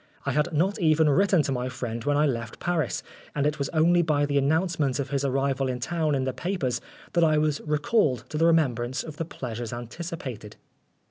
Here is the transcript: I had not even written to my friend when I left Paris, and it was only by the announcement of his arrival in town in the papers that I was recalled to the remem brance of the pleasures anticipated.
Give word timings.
I 0.25 0.31
had 0.31 0.51
not 0.51 0.79
even 0.79 1.07
written 1.11 1.43
to 1.43 1.51
my 1.51 1.69
friend 1.69 2.03
when 2.03 2.17
I 2.17 2.25
left 2.25 2.59
Paris, 2.59 3.03
and 3.35 3.45
it 3.45 3.59
was 3.59 3.69
only 3.69 4.01
by 4.01 4.25
the 4.25 4.39
announcement 4.39 4.97
of 4.97 5.11
his 5.11 5.23
arrival 5.23 5.69
in 5.69 5.79
town 5.79 6.15
in 6.15 6.23
the 6.23 6.33
papers 6.33 6.81
that 7.13 7.23
I 7.23 7.37
was 7.37 7.61
recalled 7.61 8.23
to 8.29 8.39
the 8.39 8.45
remem 8.45 8.73
brance 8.73 9.03
of 9.03 9.17
the 9.17 9.25
pleasures 9.25 9.71
anticipated. 9.71 10.55